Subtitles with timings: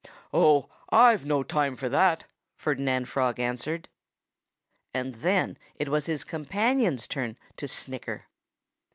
[0.33, 3.87] "Oh, I've no time for that," Ferdinand Frog answered.
[4.95, 8.25] And then it was his companion's turn to snicker.